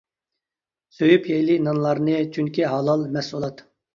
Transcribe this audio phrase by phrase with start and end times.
[0.99, 3.65] سۆيۈپ يەيلى نانلارنى، چۈنكى ھالال مەھسۇلات.